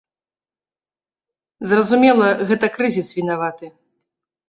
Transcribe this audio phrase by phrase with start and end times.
[1.73, 3.75] Зразумела, гэта крызіс вінаваты.